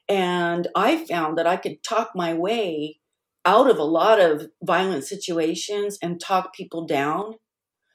And 0.08 0.68
I 0.76 1.04
found 1.04 1.36
that 1.40 1.48
I 1.48 1.58
could 1.58 1.84
talk 1.84 2.12
my 2.14 2.36
way 2.36 3.00
out 3.44 3.68
of 3.68 3.80
a 3.80 3.84
lot 3.84 4.20
of 4.20 4.50
violent 4.64 5.06
situations 5.06 5.98
and 6.00 6.22
talk 6.22 6.54
people 6.54 6.86
down. 6.86 7.34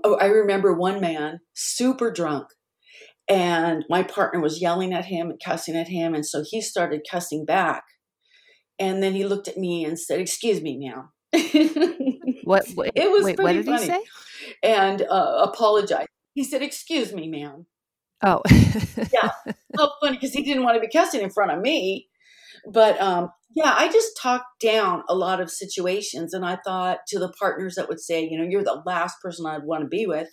Oh, 0.03 0.17
I 0.17 0.27
remember 0.27 0.73
one 0.73 1.01
man, 1.01 1.39
super 1.55 2.11
drunk, 2.11 2.49
and 3.29 3.85
my 3.89 4.03
partner 4.03 4.41
was 4.41 4.61
yelling 4.61 4.93
at 4.93 5.05
him 5.05 5.31
and 5.31 5.41
cussing 5.45 5.77
at 5.77 5.87
him. 5.87 6.17
And 6.17 6.27
so 6.27 6.43
he 6.45 6.61
started 6.61 7.07
cussing 7.09 7.45
back. 7.45 7.85
And 8.79 9.03
then 9.03 9.15
he 9.15 9.25
looked 9.25 9.49
at 9.49 9.57
me 9.57 9.85
and 9.85 9.99
said, 9.99 10.21
"Excuse 10.21 10.61
me, 10.61 10.77
ma'am." 10.79 11.09
what, 12.45 12.69
what? 12.75 12.93
It 12.95 13.11
was 13.11 13.25
wait, 13.25 13.37
pretty 13.37 13.43
what 13.43 13.53
did 13.53 13.67
funny. 13.67 13.81
he 13.81 13.87
say? 13.87 14.05
And 14.63 15.03
uh, 15.03 15.49
apologized. 15.51 16.09
He 16.35 16.45
said, 16.45 16.63
"Excuse 16.63 17.13
me, 17.13 17.29
ma'am." 17.29 17.67
Oh, 18.25 18.41
yeah, 19.13 19.31
so 19.77 19.91
funny 20.01 20.17
because 20.17 20.33
he 20.33 20.43
didn't 20.43 20.65
want 20.65 20.77
to 20.77 20.81
be 20.81 20.89
cussing 20.89 21.21
in 21.21 21.31
front 21.31 21.53
of 21.53 21.61
me. 21.61 22.09
But 22.71 23.01
um, 23.01 23.31
yeah, 23.55 23.75
I 23.77 23.91
just 23.91 24.19
talked 24.21 24.61
down 24.61 25.03
a 25.09 25.15
lot 25.15 25.41
of 25.41 25.51
situations, 25.51 26.35
and 26.35 26.45
I 26.45 26.59
thought 26.65 27.01
to 27.09 27.19
the 27.19 27.33
partners 27.39 27.75
that 27.77 27.89
would 27.89 28.01
say, 28.01 28.27
you 28.27 28.39
know, 28.39 28.47
you're 28.49 28.65
the 28.65 28.83
last 28.87 29.21
person 29.23 29.47
I'd 29.47 29.65
want 29.65 29.83
to 29.83 29.89
be 29.89 30.07
with. 30.07 30.29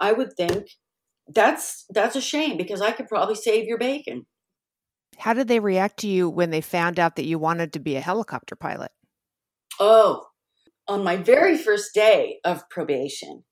I 0.00 0.12
would 0.12 0.34
think 0.36 0.68
that's 1.28 1.84
that's 1.90 2.16
a 2.16 2.20
shame 2.20 2.56
because 2.56 2.80
I 2.80 2.92
could 2.92 3.08
probably 3.08 3.34
save 3.34 3.66
your 3.66 3.78
bacon. 3.78 4.26
How 5.16 5.32
did 5.32 5.48
they 5.48 5.60
react 5.60 5.98
to 6.00 6.08
you 6.08 6.28
when 6.28 6.50
they 6.50 6.60
found 6.60 6.98
out 6.98 7.16
that 7.16 7.26
you 7.26 7.38
wanted 7.38 7.72
to 7.72 7.80
be 7.80 7.96
a 7.96 8.00
helicopter 8.00 8.54
pilot? 8.54 8.92
Oh, 9.80 10.26
on 10.86 11.04
my 11.04 11.16
very 11.16 11.56
first 11.56 11.94
day 11.94 12.38
of 12.44 12.68
probation, 12.70 13.44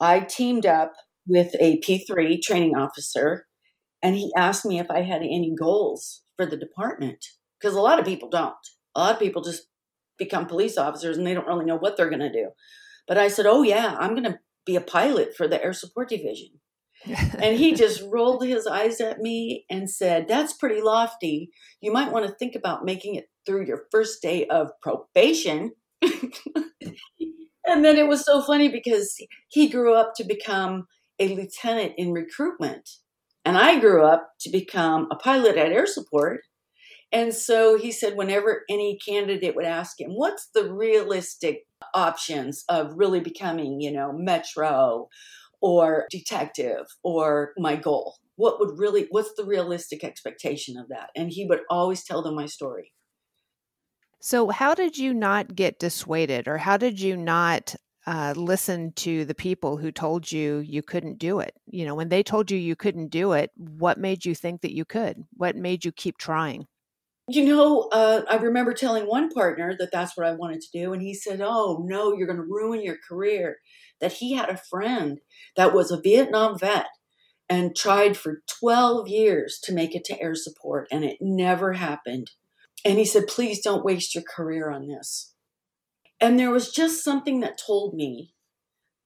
I 0.00 0.20
teamed 0.20 0.66
up 0.66 0.92
with 1.26 1.54
a 1.60 1.80
P3 1.80 2.42
training 2.42 2.76
officer, 2.76 3.46
and 4.02 4.16
he 4.16 4.32
asked 4.36 4.64
me 4.64 4.78
if 4.78 4.90
I 4.90 5.02
had 5.02 5.22
any 5.22 5.54
goals 5.58 6.22
for 6.36 6.46
the 6.46 6.56
department 6.56 7.24
because 7.60 7.76
a 7.76 7.80
lot 7.80 7.98
of 7.98 8.04
people 8.04 8.28
don't. 8.28 8.54
A 8.94 9.00
lot 9.00 9.14
of 9.14 9.20
people 9.20 9.42
just 9.42 9.68
become 10.18 10.46
police 10.46 10.76
officers 10.76 11.16
and 11.16 11.26
they 11.26 11.34
don't 11.34 11.46
really 11.46 11.64
know 11.64 11.76
what 11.76 11.96
they're 11.96 12.10
going 12.10 12.20
to 12.20 12.32
do. 12.32 12.50
But 13.06 13.18
I 13.18 13.28
said, 13.28 13.46
"Oh 13.46 13.62
yeah, 13.62 13.96
I'm 13.98 14.10
going 14.10 14.24
to 14.24 14.38
be 14.66 14.76
a 14.76 14.80
pilot 14.80 15.36
for 15.36 15.48
the 15.48 15.62
air 15.62 15.72
support 15.72 16.08
division. 16.08 16.60
and 17.42 17.58
he 17.58 17.74
just 17.74 18.02
rolled 18.10 18.44
his 18.44 18.66
eyes 18.66 19.00
at 19.00 19.18
me 19.18 19.64
and 19.70 19.90
said, 19.90 20.28
That's 20.28 20.52
pretty 20.52 20.80
lofty. 20.80 21.50
You 21.80 21.92
might 21.92 22.12
want 22.12 22.26
to 22.26 22.34
think 22.34 22.54
about 22.54 22.84
making 22.84 23.16
it 23.16 23.26
through 23.44 23.66
your 23.66 23.84
first 23.90 24.22
day 24.22 24.46
of 24.46 24.70
probation. 24.80 25.72
and 26.02 27.84
then 27.84 27.96
it 27.96 28.08
was 28.08 28.24
so 28.24 28.42
funny 28.42 28.68
because 28.68 29.16
he 29.48 29.68
grew 29.68 29.94
up 29.94 30.12
to 30.16 30.24
become 30.24 30.86
a 31.18 31.34
lieutenant 31.34 31.94
in 31.96 32.12
recruitment. 32.12 32.88
And 33.44 33.58
I 33.58 33.80
grew 33.80 34.04
up 34.04 34.30
to 34.40 34.50
become 34.50 35.08
a 35.10 35.16
pilot 35.16 35.56
at 35.56 35.72
air 35.72 35.86
support. 35.86 36.42
And 37.10 37.34
so 37.34 37.76
he 37.76 37.92
said, 37.92 38.16
whenever 38.16 38.62
any 38.70 38.98
candidate 39.06 39.54
would 39.54 39.66
ask 39.66 40.00
him, 40.00 40.12
what's 40.12 40.48
the 40.54 40.72
realistic 40.72 41.64
options 41.94 42.64
of 42.68 42.92
really 42.94 43.20
becoming, 43.20 43.80
you 43.80 43.92
know, 43.92 44.12
metro 44.14 45.08
or 45.62 46.06
detective 46.10 46.86
or 47.02 47.52
my 47.56 47.76
goal? 47.76 48.16
What 48.36 48.58
would 48.60 48.78
really, 48.78 49.06
what's 49.10 49.32
the 49.36 49.44
realistic 49.44 50.04
expectation 50.04 50.76
of 50.76 50.88
that? 50.88 51.10
And 51.16 51.30
he 51.30 51.46
would 51.46 51.60
always 51.70 52.04
tell 52.04 52.22
them 52.22 52.34
my 52.34 52.46
story. 52.46 52.92
So, 54.20 54.50
how 54.50 54.74
did 54.74 54.96
you 54.96 55.12
not 55.12 55.54
get 55.54 55.80
dissuaded, 55.80 56.46
or 56.46 56.56
how 56.58 56.76
did 56.76 57.00
you 57.00 57.16
not 57.16 57.74
uh, 58.06 58.34
listen 58.36 58.92
to 58.92 59.24
the 59.24 59.34
people 59.34 59.76
who 59.76 59.90
told 59.90 60.30
you 60.30 60.58
you 60.58 60.80
couldn't 60.80 61.18
do 61.18 61.40
it? 61.40 61.56
You 61.66 61.84
know, 61.84 61.96
when 61.96 62.08
they 62.08 62.22
told 62.22 62.50
you 62.50 62.56
you 62.56 62.76
couldn't 62.76 63.08
do 63.08 63.32
it, 63.32 63.50
what 63.56 63.98
made 63.98 64.24
you 64.24 64.34
think 64.34 64.60
that 64.60 64.74
you 64.74 64.84
could? 64.84 65.24
What 65.32 65.56
made 65.56 65.84
you 65.84 65.90
keep 65.90 66.18
trying? 66.18 66.66
You 67.34 67.46
know, 67.46 67.88
uh, 67.92 68.24
I 68.28 68.36
remember 68.36 68.74
telling 68.74 69.04
one 69.04 69.30
partner 69.30 69.74
that 69.78 69.90
that's 69.90 70.18
what 70.18 70.26
I 70.26 70.32
wanted 70.32 70.60
to 70.60 70.78
do, 70.78 70.92
and 70.92 71.00
he 71.00 71.14
said, 71.14 71.40
"Oh 71.42 71.82
no, 71.82 72.12
you're 72.12 72.26
going 72.26 72.36
to 72.36 72.42
ruin 72.42 72.82
your 72.82 72.98
career." 73.08 73.60
That 74.02 74.12
he 74.14 74.34
had 74.34 74.50
a 74.50 74.58
friend 74.58 75.18
that 75.56 75.72
was 75.72 75.90
a 75.90 75.98
Vietnam 75.98 76.58
vet 76.58 76.88
and 77.48 77.74
tried 77.74 78.18
for 78.18 78.42
12 78.60 79.08
years 79.08 79.58
to 79.64 79.72
make 79.72 79.94
it 79.94 80.04
to 80.04 80.20
air 80.20 80.34
support, 80.34 80.88
and 80.92 81.06
it 81.06 81.22
never 81.22 81.72
happened. 81.72 82.32
And 82.84 82.98
he 82.98 83.06
said, 83.06 83.28
"Please 83.28 83.62
don't 83.62 83.84
waste 83.84 84.14
your 84.14 84.24
career 84.24 84.70
on 84.70 84.86
this." 84.86 85.32
And 86.20 86.38
there 86.38 86.50
was 86.50 86.70
just 86.70 87.02
something 87.02 87.40
that 87.40 87.56
told 87.56 87.94
me 87.94 88.34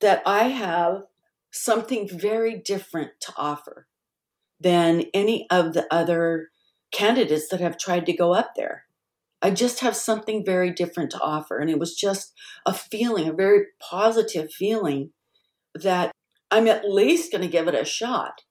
that 0.01 0.21
I 0.27 0.49
have 0.49 1.05
something 1.53 2.09
very 2.09 2.59
different 2.59 3.21
to 3.21 3.33
offer 3.37 3.87
than 4.59 5.05
any 5.15 5.49
of 5.49 5.75
the 5.75 5.87
other 5.95 6.51
candidates 6.97 7.49
that 7.49 7.61
have 7.61 7.79
tried 7.79 8.07
to 8.07 8.17
go 8.17 8.33
up 8.33 8.53
there. 8.57 8.85
I 9.43 9.51
just 9.51 9.81
have 9.81 9.95
something 9.95 10.45
very 10.45 10.71
different 10.71 11.11
to 11.11 11.21
offer. 11.21 11.59
And 11.59 11.69
it 11.69 11.79
was 11.79 11.95
just 11.95 12.33
a 12.65 12.73
feeling, 12.73 13.29
a 13.29 13.33
very 13.33 13.67
positive 13.81 14.51
feeling 14.51 15.11
that 15.75 16.11
I'm 16.51 16.67
at 16.69 16.89
least 16.89 17.33
going 17.33 17.43
to 17.43 17.49
give 17.49 17.69
it 17.69 17.75
a 17.75 17.85
shot. 17.85 18.43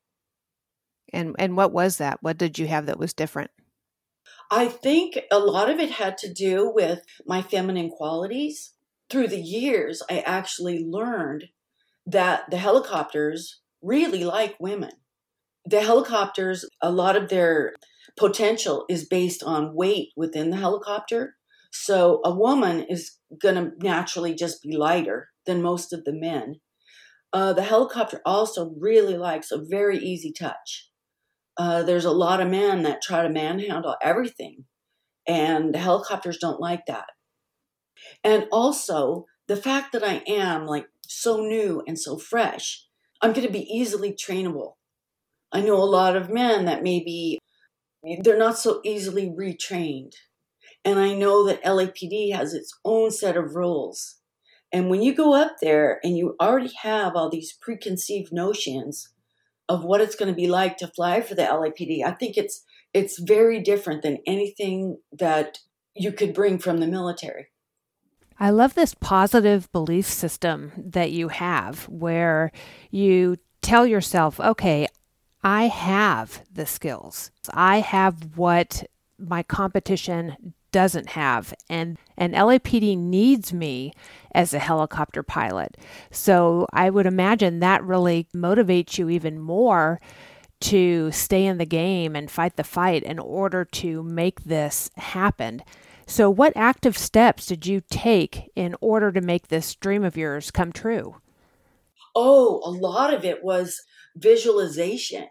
And 1.12 1.36
and 1.40 1.56
what 1.56 1.72
was 1.72 1.98
that? 1.98 2.20
What 2.22 2.38
did 2.38 2.60
you 2.60 2.68
have 2.68 2.86
that 2.86 3.00
was 3.00 3.14
different? 3.14 3.52
I 4.52 4.68
think 4.68 5.20
a 5.32 5.40
lot 5.40 5.70
of 5.70 5.80
it 5.80 5.92
had 5.92 6.18
to 6.20 6.34
do 6.34 6.70
with 6.70 7.02
my 7.26 7.42
feminine 7.42 7.90
qualities. 7.90 8.74
Through 9.10 9.28
the 9.28 9.42
years, 9.42 10.02
I 10.10 10.20
actually 10.20 10.84
learned 10.84 11.46
that 12.06 12.50
the 12.50 12.58
helicopters 12.58 13.62
really 13.82 14.24
like 14.24 14.56
women. 14.60 14.92
The 15.66 15.82
helicopters, 15.82 16.66
a 16.82 16.92
lot 16.92 17.16
of 17.16 17.30
their 17.30 17.74
potential 18.18 18.86
is 18.90 19.08
based 19.08 19.44
on 19.44 19.76
weight 19.76 20.10
within 20.16 20.50
the 20.50 20.58
helicopter. 20.58 21.36
So 21.72 22.22
a 22.24 22.34
woman 22.34 22.86
is 22.90 23.18
going 23.42 23.56
to 23.56 23.72
naturally 23.80 24.34
just 24.34 24.62
be 24.62 24.78
lighter 24.78 25.30
than 25.46 25.62
most 25.62 25.94
of 25.94 26.06
the 26.06 26.14
men. 26.14 26.62
Uh, 27.34 27.54
the 27.54 27.64
helicopter 27.64 28.22
also 28.26 28.74
really 28.80 29.18
likes 29.18 29.52
a 29.52 29.62
very 29.62 29.98
easy 29.98 30.32
touch. 30.32 30.90
Uh, 31.58 31.84
there's 31.84 32.06
a 32.06 32.12
lot 32.12 32.42
of 32.42 32.50
men 32.50 32.84
that 32.84 33.02
try 33.02 33.24
to 33.24 33.30
manhandle 33.30 33.96
everything, 34.02 34.66
and 35.28 35.74
the 35.74 35.80
helicopters 35.80 36.38
don't 36.38 36.62
like 36.62 36.86
that. 36.88 37.08
And 38.24 38.48
also, 38.52 39.26
the 39.48 39.56
fact 39.56 39.92
that 39.94 40.04
I 40.04 40.24
am 40.28 40.66
like 40.66 40.88
so 41.08 41.38
new 41.38 41.84
and 41.88 42.00
so 42.00 42.18
fresh, 42.18 42.86
I'm 43.22 43.34
going 43.34 43.48
to 43.48 43.54
be 43.54 43.68
easily 43.70 44.14
trainable. 44.14 44.74
I 45.52 45.62
know 45.62 45.76
a 45.76 45.86
lot 45.86 46.16
of 46.16 46.30
men 46.30 46.66
that 46.66 46.84
maybe 46.84 47.40
they're 48.22 48.38
not 48.38 48.58
so 48.58 48.82
easily 48.84 49.30
retrained. 49.30 50.14
And 50.84 51.00
I 51.00 51.14
know 51.14 51.46
that 51.48 51.64
LAPD 51.64 52.34
has 52.34 52.54
its 52.54 52.78
own 52.86 53.12
set 53.12 53.36
of 53.36 53.56
rules. 53.56 54.18
And 54.72 54.90
when 54.90 55.02
you 55.02 55.16
go 55.16 55.34
up 55.34 55.58
there 55.62 56.00
and 56.04 56.18
you 56.18 56.36
already 56.40 56.72
have 56.82 57.16
all 57.16 57.30
these 57.30 57.54
preconceived 57.54 58.32
notions 58.32 59.10
of 59.68 59.84
what 59.84 60.02
it's 60.02 60.16
going 60.16 60.30
to 60.30 60.36
be 60.36 60.48
like 60.48 60.78
to 60.78 60.88
fly 60.88 61.22
for 61.22 61.34
the 61.34 61.44
LAPD, 61.44 62.04
I 62.06 62.12
think 62.12 62.38
it's 62.38 62.64
it's 62.94 63.20
very 63.20 63.60
different 63.60 64.04
than 64.04 64.20
anything 64.26 65.00
that 65.12 65.60
you 65.96 66.12
could 66.12 66.34
bring 66.34 66.58
from 66.60 66.78
the 66.78 66.88
military. 66.88 67.48
I 68.40 68.50
love 68.50 68.74
this 68.74 68.94
positive 68.94 69.72
belief 69.72 70.06
system 70.06 70.72
that 70.78 71.12
you 71.12 71.30
have 71.30 71.88
where 71.90 72.52
you 72.92 73.38
tell 73.62 73.86
yourself, 73.86 74.40
okay, 74.40 74.88
I 75.46 75.68
have 75.68 76.42
the 76.52 76.66
skills. 76.66 77.30
I 77.54 77.82
have 77.82 78.36
what 78.36 78.84
my 79.20 79.44
competition 79.44 80.56
doesn't 80.72 81.10
have 81.10 81.54
and 81.70 81.98
and 82.18 82.34
LAPD 82.34 82.98
needs 82.98 83.54
me 83.54 83.94
as 84.34 84.54
a 84.54 84.60
helicopter 84.60 85.22
pilot. 85.22 85.78
So 86.10 86.66
I 86.74 86.90
would 86.90 87.06
imagine 87.06 87.60
that 87.60 87.84
really 87.84 88.28
motivates 88.36 88.98
you 88.98 89.08
even 89.08 89.40
more 89.40 90.02
to 90.62 91.12
stay 91.12 91.46
in 91.46 91.60
the 91.60 91.66
game 91.66 92.16
and 92.16 92.30
fight 92.30 92.56
the 92.56 92.64
fight 92.64 93.04
in 93.04 93.20
order 93.20 93.64
to 93.66 94.02
make 94.02 94.46
this 94.46 94.90
happen. 94.98 95.62
So 96.08 96.28
what 96.28 96.54
active 96.58 96.98
steps 96.98 97.46
did 97.46 97.68
you 97.68 97.84
take 97.92 98.52
in 98.56 98.76
order 98.82 99.12
to 99.12 99.22
make 99.22 99.50
this 99.50 99.76
dream 99.76 100.04
of 100.04 100.18
yours 100.18 100.50
come 100.50 100.72
true? 100.72 101.18
Oh, 102.16 102.62
a 102.66 102.72
lot 102.72 103.14
of 103.14 103.24
it 103.24 103.44
was 103.44 103.84
visualization. 104.16 105.28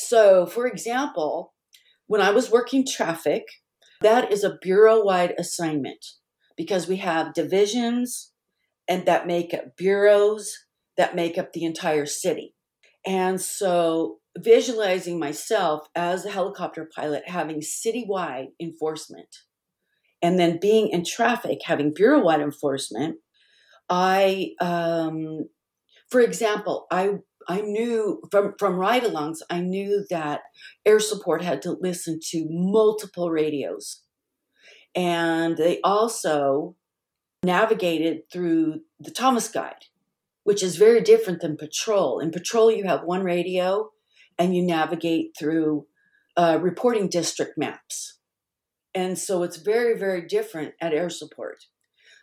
So, 0.00 0.46
for 0.46 0.68
example, 0.68 1.54
when 2.06 2.20
I 2.20 2.30
was 2.30 2.52
working 2.52 2.86
traffic, 2.86 3.42
that 4.00 4.30
is 4.30 4.44
a 4.44 4.56
bureau 4.62 5.02
wide 5.02 5.34
assignment 5.36 6.06
because 6.56 6.86
we 6.86 6.98
have 6.98 7.34
divisions 7.34 8.30
and 8.86 9.06
that 9.06 9.26
make 9.26 9.52
up 9.52 9.76
bureaus 9.76 10.56
that 10.96 11.16
make 11.16 11.36
up 11.36 11.52
the 11.52 11.64
entire 11.64 12.06
city. 12.06 12.54
And 13.04 13.40
so, 13.40 14.18
visualizing 14.38 15.18
myself 15.18 15.88
as 15.96 16.24
a 16.24 16.30
helicopter 16.30 16.88
pilot 16.94 17.24
having 17.28 17.60
citywide 17.60 18.50
enforcement 18.60 19.38
and 20.22 20.38
then 20.38 20.60
being 20.60 20.90
in 20.90 21.04
traffic 21.04 21.58
having 21.64 21.92
bureau 21.92 22.20
wide 22.20 22.40
enforcement, 22.40 23.16
I, 23.90 24.50
um, 24.60 25.48
for 26.08 26.20
example, 26.20 26.86
I 26.88 27.14
I 27.48 27.62
knew 27.62 28.20
from 28.30 28.54
from 28.58 28.76
ride-alongs, 28.76 29.38
I 29.48 29.60
knew 29.60 30.04
that 30.10 30.42
air 30.84 31.00
support 31.00 31.42
had 31.42 31.62
to 31.62 31.78
listen 31.80 32.20
to 32.30 32.46
multiple 32.50 33.30
radios, 33.30 34.02
and 34.94 35.56
they 35.56 35.80
also 35.82 36.76
navigated 37.42 38.30
through 38.30 38.80
the 39.00 39.10
Thomas 39.10 39.48
Guide, 39.48 39.86
which 40.44 40.62
is 40.62 40.76
very 40.76 41.00
different 41.00 41.40
than 41.40 41.56
patrol. 41.56 42.20
In 42.20 42.30
patrol, 42.30 42.70
you 42.70 42.84
have 42.84 43.04
one 43.04 43.22
radio, 43.22 43.92
and 44.38 44.54
you 44.54 44.62
navigate 44.62 45.32
through 45.38 45.86
uh, 46.36 46.58
reporting 46.60 47.08
district 47.08 47.56
maps, 47.56 48.18
and 48.94 49.18
so 49.18 49.42
it's 49.42 49.56
very 49.56 49.98
very 49.98 50.26
different 50.26 50.74
at 50.82 50.92
air 50.92 51.08
support. 51.08 51.64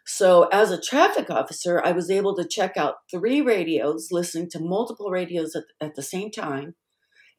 So, 0.08 0.44
as 0.52 0.70
a 0.70 0.80
traffic 0.80 1.32
officer, 1.32 1.82
I 1.84 1.92
was 1.92 2.12
able 2.12 2.36
to 2.36 2.48
check 2.48 2.78
out 2.78 2.98
three 3.10 3.42
radios, 3.42 4.10
listening 4.12 4.50
to 4.52 4.60
multiple 4.60 5.10
radios 5.10 5.56
at, 5.56 5.64
at 5.82 5.96
the 5.96 6.04
same 6.04 6.30
time. 6.30 6.76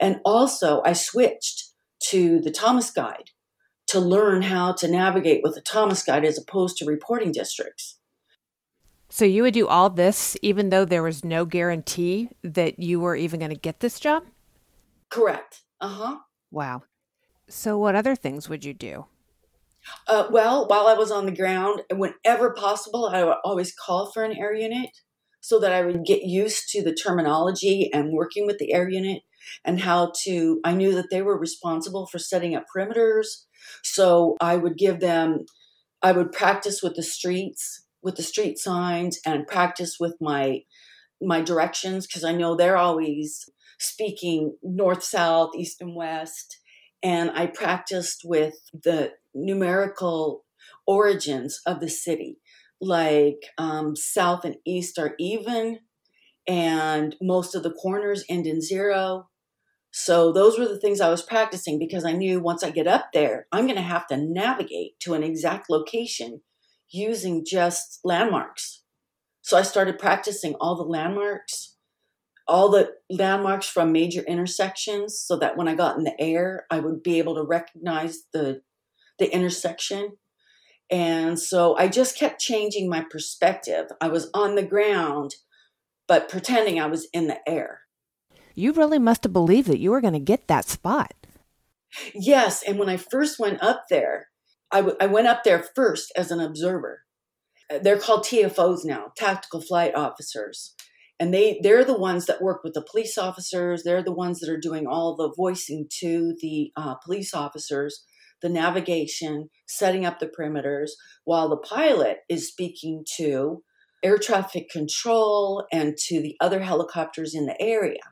And 0.01 0.21
also, 0.25 0.83
I 0.85 0.93
switched 0.93 1.71
to 2.09 2.41
the 2.41 2.51
Thomas 2.51 2.91
Guide 2.91 3.31
to 3.87 4.01
learn 4.01 4.43
how 4.43 4.73
to 4.73 4.89
navigate 4.89 5.43
with 5.45 5.55
the 5.55 5.61
Thomas 5.61 6.03
Guide 6.03 6.25
as 6.25 6.39
opposed 6.39 6.77
to 6.79 6.85
reporting 6.85 7.31
districts. 7.31 7.99
So, 9.09 9.25
you 9.25 9.43
would 9.43 9.55
do 9.55 9.69
all 9.69 9.89
this 9.89 10.37
even 10.43 10.71
though 10.71 10.85
there 10.85 11.05
was 11.05 11.25
no 11.25 11.45
guarantee 11.45 12.31
that 12.43 12.81
you 12.81 12.99
were 12.99 13.15
even 13.15 13.39
going 13.39 13.53
to 13.53 13.57
get 13.57 13.79
this 13.79 14.01
job? 14.01 14.25
Correct. 15.09 15.63
Uh 15.81 15.89
huh. 15.89 16.17
Wow. 16.51 16.83
So, 17.49 17.79
what 17.79 17.95
other 17.95 18.17
things 18.17 18.49
would 18.49 18.65
you 18.65 18.75
do? 18.75 19.07
Uh, 20.09 20.27
well, 20.31 20.67
while 20.69 20.87
I 20.87 20.95
was 20.95 21.11
on 21.11 21.27
the 21.27 21.33
ground, 21.33 21.83
whenever 21.93 22.53
possible, 22.53 23.07
I 23.07 23.25
would 23.25 23.37
always 23.45 23.75
call 23.75 24.11
for 24.13 24.25
an 24.25 24.37
air 24.37 24.55
unit 24.55 24.91
so 25.41 25.61
that 25.61 25.73
I 25.73 25.83
would 25.83 26.05
get 26.05 26.23
used 26.23 26.71
to 26.71 26.83
the 26.83 26.95
terminology 26.95 27.91
and 27.93 28.13
working 28.13 28.47
with 28.47 28.59
the 28.59 28.73
air 28.73 28.89
unit 28.89 29.23
and 29.65 29.81
how 29.81 30.13
to. 30.25 30.61
I 30.65 30.75
knew 30.75 30.95
that 30.95 31.11
they 31.11 31.23
were 31.23 31.39
responsible 31.39 32.07
for 32.07 32.19
setting 32.19 32.55
up 32.55 32.65
perimeters. 32.75 33.45
So 33.83 34.37
I 34.41 34.57
would 34.57 34.77
give 34.77 35.01
them, 35.01 35.47
I 36.03 36.13
would 36.13 36.33
practice 36.33 36.83
with 36.83 36.95
the 36.95 37.03
streets, 37.03 37.85
with 38.03 38.17
the 38.17 38.23
street 38.23 38.59
signs, 38.59 39.21
and 39.25 39.47
practice 39.47 39.99
with 40.01 40.17
my 40.21 40.63
my 41.23 41.41
directions 41.41 42.07
because 42.07 42.25
I 42.25 42.33
know 42.33 42.55
they're 42.55 42.77
always 42.77 43.49
speaking 43.79 44.57
north, 44.63 45.03
south, 45.03 45.51
east, 45.57 45.81
and 45.81 45.95
west. 45.95 46.59
And 47.03 47.31
I 47.31 47.47
practiced 47.47 48.23
with 48.25 48.55
the 48.73 49.13
numerical 49.37 50.45
origins 50.87 51.61
of 51.67 51.81
the 51.81 51.89
city, 51.89 52.39
like 52.81 53.39
um, 53.59 53.95
south 53.95 54.45
and 54.45 54.57
east 54.67 54.99
are 54.99 55.15
even, 55.19 55.81
and 56.49 57.17
most 57.21 57.55
of 57.55 57.63
the 57.63 57.73
corners 57.73 58.25
end 58.29 58.47
in 58.47 58.61
zero. 58.61 59.29
So 59.93 60.33
those 60.33 60.59
were 60.59 60.67
the 60.69 60.79
things 60.79 61.01
I 61.01 61.09
was 61.09 61.23
practicing 61.23 61.79
because 61.79 62.05
I 62.05 62.13
knew 62.13 62.41
once 62.41 62.63
I 62.63 62.71
get 62.71 62.87
up 62.87 63.09
there, 63.15 63.47
I'm 63.51 63.65
going 63.65 63.77
to 63.77 63.83
have 63.83 64.07
to 64.09 64.17
navigate 64.17 65.01
to 65.01 65.15
an 65.15 65.23
exact 65.23 65.71
location 65.71 66.43
using 66.91 67.45
just 67.45 68.01
landmarks. 68.05 68.83
So 69.43 69.57
I 69.57 69.63
started 69.63 69.99
practicing 69.99 70.55
all 70.61 70.77
the 70.77 70.83
landmarks, 70.83 71.77
all 72.47 72.69
the 72.69 72.93
landmarks 73.11 73.69
from 73.69 73.93
major 73.93 74.23
intersections 74.23 75.19
so 75.19 75.39
that 75.39 75.57
when 75.57 75.69
I 75.69 75.75
got 75.75 75.97
in 75.97 76.05
the 76.05 76.21
air, 76.21 76.67
I 76.71 76.81
would 76.81 77.03
be 77.03 77.19
able 77.19 77.35
to 77.37 77.43
recognize 77.43 78.25
the 78.33 78.63
the 79.19 79.33
intersection. 79.33 80.17
And 80.91 81.39
so 81.39 81.77
I 81.77 81.89
just 81.89 82.17
kept 82.17 82.41
changing 82.41 82.89
my 82.89 83.05
perspective. 83.11 83.87
I 84.01 84.09
was 84.09 84.31
on 84.35 84.55
the 84.55 84.63
ground 84.63 85.35
but 86.09 86.29
pretending 86.29 86.81
I 86.81 86.87
was 86.87 87.09
in 87.13 87.27
the 87.27 87.39
air. 87.49 87.83
You 88.55 88.73
really 88.73 88.99
must 88.99 89.25
have 89.25 89.33
believed 89.33 89.69
that 89.69 89.79
you 89.79 89.91
were 89.91 90.01
going 90.01 90.15
to 90.15 90.21
get 90.21 90.49
that 90.49 90.67
spot. 90.67 91.13
Yes. 92.15 92.63
And 92.63 92.79
when 92.79 92.89
I 92.89 92.97
first 92.97 93.39
went 93.39 93.63
up 93.63 93.85
there, 93.91 94.29
I, 94.71 94.79
w- 94.79 94.97
I 95.01 95.07
went 95.07 95.27
up 95.27 95.45
there 95.45 95.65
first 95.75 96.13
as 96.17 96.31
an 96.31 96.41
observer. 96.41 97.03
Uh, 97.73 97.79
they're 97.79 97.99
called 97.99 98.25
TFOs 98.25 98.85
now, 98.85 99.13
tactical 99.17 99.61
flight 99.61 99.95
officers. 99.95 100.75
And 101.19 101.33
they, 101.33 101.61
they're 101.63 101.85
the 101.85 101.99
ones 101.99 102.27
that 102.27 102.43
work 102.43 102.63
with 102.63 102.75
the 102.75 102.85
police 102.91 103.17
officers. 103.17 103.83
They're 103.83 104.03
the 104.03 104.13
ones 104.13 104.41
that 104.41 104.51
are 104.51 104.61
doing 104.61 104.87
all 104.87 105.17
the 105.17 105.33
voicing 105.35 105.87
to 106.01 106.35
the 106.41 106.73
uh, 106.77 106.97
police 106.97 107.33
officers, 107.33 108.05
the 108.47 108.53
navigation, 108.53 109.51
setting 109.67 110.07
up 110.07 110.21
the 110.21 110.29
perimeters, 110.29 110.91
while 111.25 111.49
the 111.49 111.57
pilot 111.57 112.19
is 112.29 112.47
speaking 112.47 113.05
to 113.17 113.65
air 114.05 114.19
traffic 114.19 114.71
control 114.71 115.67
and 115.73 115.97
to 115.97 116.23
the 116.23 116.37
other 116.41 116.61
helicopters 116.61 117.35
in 117.35 117.47
the 117.47 117.61
area. 117.61 118.03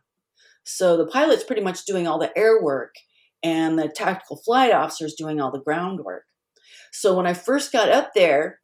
So 0.65 0.97
the 0.97 1.07
pilot's 1.07 1.45
pretty 1.45 1.63
much 1.63 1.85
doing 1.85 2.09
all 2.09 2.19
the 2.19 2.37
air 2.37 2.61
work, 2.61 2.97
and 3.45 3.79
the 3.79 3.89
tactical 3.89 4.37
flight 4.37 4.73
officer's 4.73 5.15
doing 5.15 5.41
all 5.41 5.53
the 5.53 5.61
groundwork. 5.61 6.25
So 6.91 7.15
when 7.15 7.29
I 7.29 7.35
first 7.35 7.71
got 7.71 7.89
up 7.89 8.11
there, 8.15 8.61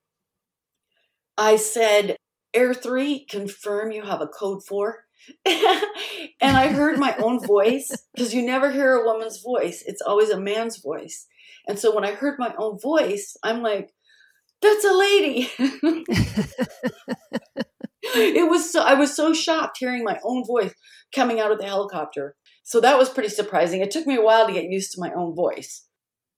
I 1.39 1.55
said, 1.55 2.17
Air 2.53 2.75
3, 2.75 3.27
confirm 3.27 3.93
you 3.93 4.03
have 4.03 4.21
a 4.21 4.27
code 4.27 4.65
4. 4.67 5.05
and 5.47 6.57
I 6.57 6.69
heard 6.69 6.99
my 6.99 7.15
own 7.19 7.47
voice 7.47 7.91
because 8.13 8.35
you 8.35 8.43
never 8.43 8.73
hear 8.73 8.95
a 8.95 9.05
woman's 9.05 9.41
voice, 9.41 9.85
it's 9.87 10.03
always 10.03 10.31
a 10.31 10.41
man's 10.41 10.79
voice. 10.79 11.27
And 11.67 11.79
so 11.79 11.95
when 11.95 12.05
I 12.05 12.13
heard 12.13 12.39
my 12.39 12.55
own 12.59 12.79
voice, 12.79 13.37
I'm 13.43 13.63
like, 13.63 13.91
that's 14.63 14.85
a 14.85 14.93
lady. 14.93 15.51
it 18.03 18.51
was 18.51 18.71
so 18.71 18.83
I 18.83 18.95
was 18.95 19.15
so 19.15 19.33
shocked 19.33 19.79
hearing 19.79 20.05
my 20.05 20.19
own 20.23 20.45
voice 20.45 20.75
coming 21.15 21.41
out 21.41 21.53
of 21.53 21.59
the 21.59 21.67
helicopter. 21.67 22.37
So 22.63 22.81
that 22.81 22.99
was 22.99 23.09
pretty 23.09 23.31
surprising. 23.31 23.81
It 23.81 23.91
took 23.91 24.07
me 24.07 24.17
a 24.17 24.23
while 24.23 24.47
to 24.47 24.53
get 24.53 24.65
used 24.65 24.93
to 24.93 25.01
my 25.01 25.13
own 25.13 25.35
voice. 25.35 25.87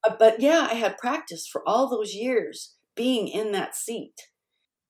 Uh, 0.04 0.14
but 0.18 0.40
yeah, 0.40 0.68
I 0.70 0.74
had 0.74 0.98
practiced 0.98 1.50
for 1.50 1.62
all 1.66 1.88
those 1.88 2.14
years 2.14 2.74
being 2.94 3.28
in 3.28 3.52
that 3.52 3.74
seat. 3.74 4.14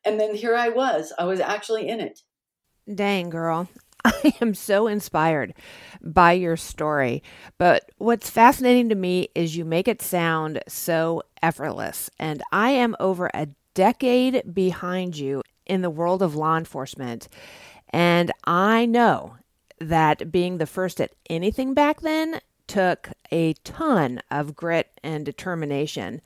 And 0.05 0.19
then 0.21 0.35
here 0.35 0.55
I 0.55 0.69
was. 0.69 1.13
I 1.19 1.25
was 1.25 1.41
actually 1.41 1.89
in 1.89 2.01
it. 2.01 2.21
Dang, 2.93 3.31
girl. 3.31 3.69
I 4.05 4.35
am 4.41 4.55
so 4.55 4.87
inspired 4.87 5.55
by 6.01 6.33
your 6.33 6.57
story. 6.57 7.23
But 7.59 7.91
what's 7.99 8.31
fascinating 8.31 8.89
to 8.89 8.95
me 8.95 9.29
is 9.35 9.57
you 9.57 9.65
make 9.65 9.89
it 9.89 10.03
sound 10.03 10.61
so 10.67 11.23
effortless. 11.43 12.11
And 12.19 12.43
I 12.53 12.71
am 12.71 12.97
over 12.99 13.31
a 13.33 13.49
decade 13.75 14.55
behind 14.55 15.17
you 15.17 15.43
in 15.67 15.83
the 15.83 15.91
world 15.91 16.23
of 16.23 16.35
law 16.35 16.57
enforcement. 16.57 17.29
And 17.91 18.33
I 18.45 18.87
know 18.87 19.37
that 19.79 20.31
being 20.31 20.59
the 20.59 20.67
first 20.67 21.01
at 21.01 21.13
anything 21.29 21.75
back 21.75 22.01
then 22.01 22.41
took 22.67 23.11
a 23.31 23.53
ton 23.65 24.21
of 24.31 24.55
grit 24.57 24.91
and 25.03 25.25
determination. 25.25 26.21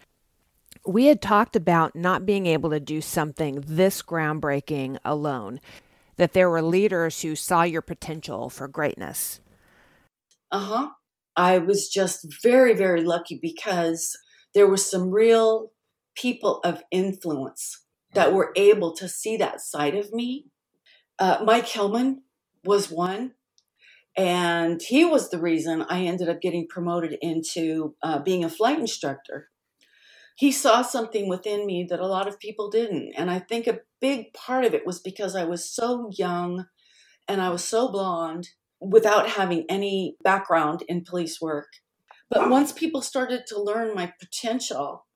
We 0.86 1.06
had 1.06 1.20
talked 1.20 1.56
about 1.56 1.96
not 1.96 2.26
being 2.26 2.46
able 2.46 2.70
to 2.70 2.78
do 2.78 3.00
something 3.00 3.64
this 3.66 4.02
groundbreaking 4.02 4.98
alone, 5.04 5.60
that 6.16 6.32
there 6.32 6.50
were 6.50 6.62
leaders 6.62 7.22
who 7.22 7.36
saw 7.36 7.62
your 7.62 7.82
potential 7.82 8.48
for 8.48 8.68
greatness. 8.68 9.40
Uh 10.50 10.58
huh. 10.60 10.88
I 11.36 11.58
was 11.58 11.88
just 11.88 12.26
very, 12.42 12.72
very 12.74 13.02
lucky 13.02 13.38
because 13.40 14.16
there 14.54 14.66
were 14.66 14.78
some 14.78 15.10
real 15.10 15.72
people 16.16 16.60
of 16.64 16.82
influence 16.90 17.84
that 18.14 18.32
were 18.32 18.52
able 18.56 18.94
to 18.96 19.08
see 19.08 19.36
that 19.36 19.60
side 19.60 19.94
of 19.94 20.12
me. 20.12 20.46
Uh, 21.18 21.38
Mike 21.44 21.68
Hillman 21.68 22.22
was 22.64 22.90
one, 22.90 23.32
and 24.16 24.80
he 24.80 25.04
was 25.04 25.28
the 25.28 25.38
reason 25.38 25.84
I 25.90 26.04
ended 26.04 26.28
up 26.30 26.40
getting 26.40 26.66
promoted 26.66 27.18
into 27.20 27.94
uh, 28.02 28.18
being 28.18 28.44
a 28.44 28.48
flight 28.48 28.78
instructor. 28.78 29.50
He 30.36 30.52
saw 30.52 30.82
something 30.82 31.28
within 31.28 31.66
me 31.66 31.86
that 31.88 31.98
a 31.98 32.06
lot 32.06 32.28
of 32.28 32.38
people 32.38 32.70
didn't. 32.70 33.14
And 33.16 33.30
I 33.30 33.38
think 33.38 33.66
a 33.66 33.80
big 34.00 34.32
part 34.34 34.64
of 34.64 34.74
it 34.74 34.86
was 34.86 35.00
because 35.00 35.34
I 35.34 35.44
was 35.44 35.68
so 35.68 36.10
young 36.16 36.66
and 37.26 37.40
I 37.40 37.48
was 37.48 37.64
so 37.64 37.90
blonde 37.90 38.50
without 38.80 39.30
having 39.30 39.64
any 39.68 40.16
background 40.22 40.82
in 40.88 41.04
police 41.04 41.40
work. 41.40 41.68
But 42.28 42.50
once 42.50 42.70
people 42.72 43.00
started 43.00 43.46
to 43.48 43.60
learn 43.60 43.94
my 43.94 44.12
potential, 44.20 45.06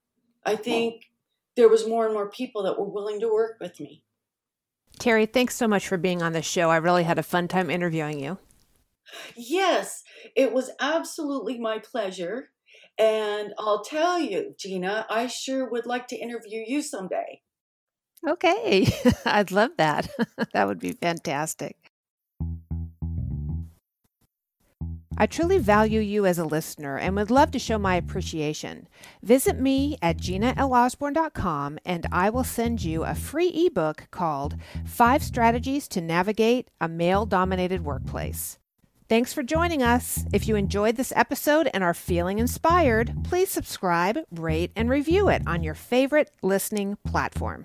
I 0.45 0.57
think 0.57 1.11
there 1.57 1.69
was 1.69 1.87
more 1.87 2.07
and 2.07 2.15
more 2.15 2.31
people 2.31 2.63
that 2.63 2.79
were 2.79 2.89
willing 2.89 3.21
to 3.21 3.33
work 3.33 3.59
with 3.61 3.79
me. 3.79 4.03
Terry, 4.99 5.27
thanks 5.27 5.55
so 5.55 5.69
much 5.69 5.87
for 5.87 5.99
being 5.99 6.23
on 6.23 6.33
the 6.33 6.43
show. 6.43 6.71
I 6.71 6.77
really 6.77 7.05
had 7.05 7.19
a 7.19 7.23
fun 7.23 7.49
time 7.49 7.71
interviewing 7.71 8.21
you. 8.21 8.39
Yes, 9.37 10.03
it 10.37 10.53
was 10.53 10.71
absolutely 10.81 11.59
my 11.59 11.79
pleasure. 11.79 12.51
And 13.01 13.55
I'll 13.59 13.83
tell 13.83 14.21
you, 14.21 14.55
Gina, 14.59 15.07
I 15.09 15.27
sure 15.27 15.71
would 15.71 15.87
like 15.87 16.07
to 16.09 16.17
interview 16.17 16.63
you 16.67 16.83
someday. 16.83 17.41
Okay, 18.29 18.93
I'd 19.25 19.51
love 19.51 19.71
that. 19.79 20.11
that 20.53 20.69
would 20.69 20.79
be 20.79 20.93
fantastic. 20.93 21.77
I 25.17 25.27
truly 25.27 25.59
value 25.59 26.01
you 26.01 26.27
as 26.27 26.39
a 26.39 26.45
listener 26.45 26.99
and 26.99 27.17
would 27.17 27.31
love 27.31 27.51
to 27.53 27.59
show 27.59 27.79
my 27.79 27.97
appreciation. 27.97 28.87
Visit 29.23 29.59
me 29.59 29.97
at 30.03 30.19
ginalosborne.com 30.19 31.79
and 31.85 32.07
I 32.13 32.29
will 32.29 32.45
send 32.45 32.83
you 32.83 33.05
a 33.05 33.15
free 33.15 33.49
ebook 33.49 34.09
called 34.11 34.57
Five 34.85 35.23
Strategies 35.23 35.89
to 35.89 36.03
Navigate 36.03 36.71
a 36.81 36.89
Male 36.89 37.27
Dominated 37.27 37.85
Workplace. 37.85 38.60
Thanks 39.11 39.33
for 39.33 39.43
joining 39.43 39.83
us. 39.83 40.25
If 40.33 40.47
you 40.47 40.55
enjoyed 40.55 40.95
this 40.95 41.13
episode 41.17 41.69
and 41.75 41.83
are 41.83 41.95
feeling 41.95 42.39
inspired, 42.39 43.13
please 43.25 43.51
subscribe, 43.51 44.21
rate, 44.31 44.71
and 44.77 44.89
review 44.89 45.29
it 45.29 45.43
on 45.49 45.65
your 45.65 45.75
favorite 45.75 46.31
listening 46.45 46.97
platform. 47.05 47.65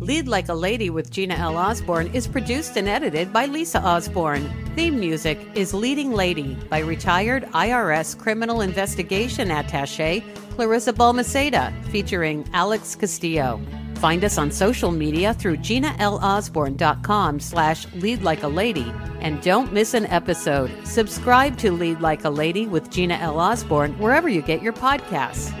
Lead 0.00 0.28
Like 0.28 0.48
a 0.48 0.54
Lady 0.54 0.88
with 0.88 1.10
Gina 1.10 1.34
L. 1.34 1.58
Osborne 1.58 2.06
is 2.14 2.26
produced 2.26 2.78
and 2.78 2.88
edited 2.88 3.34
by 3.34 3.44
Lisa 3.44 3.82
Osborne. 3.82 4.50
Theme 4.74 4.98
music 4.98 5.38
is 5.54 5.74
Leading 5.74 6.12
Lady 6.14 6.54
by 6.70 6.78
retired 6.78 7.42
IRS 7.52 8.16
criminal 8.16 8.62
investigation 8.62 9.50
attache 9.50 10.24
Clarissa 10.52 10.94
Balmaceda, 10.94 11.70
featuring 11.90 12.48
Alex 12.54 12.96
Castillo. 12.96 13.60
Find 13.96 14.24
us 14.24 14.38
on 14.38 14.50
social 14.50 14.90
media 14.92 15.34
through 15.34 15.56
ginalosborne.com 15.58 17.40
slash 17.40 17.92
lead 17.94 18.22
like 18.22 18.42
a 18.42 18.48
lady. 18.48 18.92
And 19.20 19.42
don't 19.42 19.72
miss 19.72 19.94
an 19.94 20.06
episode. 20.06 20.70
Subscribe 20.86 21.56
to 21.58 21.72
Lead 21.72 22.00
Like 22.00 22.24
a 22.24 22.30
Lady 22.30 22.66
with 22.66 22.90
Gina 22.90 23.14
L. 23.14 23.40
Osborne 23.40 23.98
wherever 23.98 24.28
you 24.28 24.42
get 24.42 24.62
your 24.62 24.74
podcasts. 24.74 25.52